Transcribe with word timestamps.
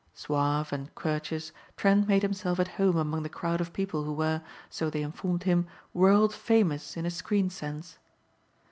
Suave 0.15 0.73
and 0.73 0.95
courteous, 0.95 1.51
Trent 1.77 2.07
made 2.07 2.23
himself 2.23 2.59
at 2.59 2.69
home 2.69 2.97
among 2.97 3.21
the 3.21 3.29
crowd 3.29 3.61
of 3.61 3.71
people 3.71 4.03
who 4.03 4.13
were, 4.13 4.41
so 4.67 4.89
they 4.89 5.03
informed 5.03 5.43
him, 5.43 5.67
world 5.93 6.33
famous 6.33 6.97
in 6.97 7.05
a 7.05 7.11
screen 7.11 7.51
sense. 7.51 7.99